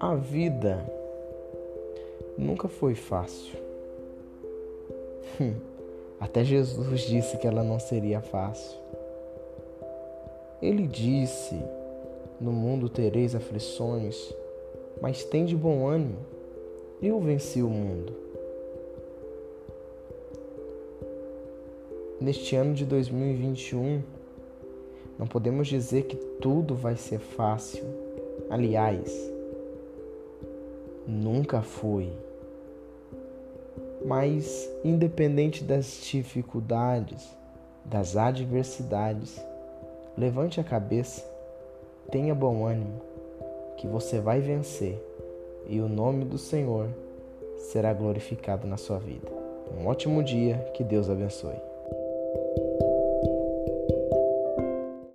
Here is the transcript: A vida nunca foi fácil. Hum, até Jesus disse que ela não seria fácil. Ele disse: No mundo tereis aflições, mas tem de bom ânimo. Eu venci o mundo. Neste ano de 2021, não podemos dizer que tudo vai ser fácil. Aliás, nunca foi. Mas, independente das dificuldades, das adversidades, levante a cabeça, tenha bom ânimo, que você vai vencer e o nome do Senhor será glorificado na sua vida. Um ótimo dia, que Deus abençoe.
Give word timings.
A 0.00 0.14
vida 0.14 0.82
nunca 2.38 2.68
foi 2.68 2.94
fácil. 2.94 3.52
Hum, 5.38 5.52
até 6.18 6.42
Jesus 6.42 7.02
disse 7.02 7.36
que 7.36 7.46
ela 7.46 7.62
não 7.62 7.78
seria 7.78 8.22
fácil. 8.22 8.80
Ele 10.62 10.86
disse: 10.86 11.54
No 12.40 12.50
mundo 12.50 12.88
tereis 12.88 13.34
aflições, 13.34 14.34
mas 15.02 15.22
tem 15.22 15.44
de 15.44 15.54
bom 15.54 15.86
ânimo. 15.86 16.16
Eu 17.02 17.20
venci 17.20 17.62
o 17.62 17.68
mundo. 17.68 18.14
Neste 22.18 22.56
ano 22.56 22.72
de 22.72 22.86
2021, 22.86 24.02
não 25.18 25.26
podemos 25.26 25.68
dizer 25.68 26.04
que 26.04 26.16
tudo 26.16 26.74
vai 26.74 26.96
ser 26.96 27.18
fácil. 27.18 27.84
Aliás, 28.48 29.30
nunca 31.10 31.60
foi. 31.60 32.12
Mas, 34.04 34.70
independente 34.84 35.62
das 35.62 36.00
dificuldades, 36.04 37.36
das 37.84 38.16
adversidades, 38.16 39.44
levante 40.16 40.60
a 40.60 40.64
cabeça, 40.64 41.24
tenha 42.10 42.34
bom 42.34 42.64
ânimo, 42.64 43.00
que 43.76 43.86
você 43.86 44.20
vai 44.20 44.40
vencer 44.40 44.98
e 45.66 45.80
o 45.80 45.88
nome 45.88 46.24
do 46.24 46.38
Senhor 46.38 46.88
será 47.56 47.92
glorificado 47.92 48.66
na 48.66 48.76
sua 48.76 48.98
vida. 48.98 49.28
Um 49.78 49.86
ótimo 49.86 50.22
dia, 50.22 50.56
que 50.74 50.82
Deus 50.82 51.08
abençoe. 51.08 51.54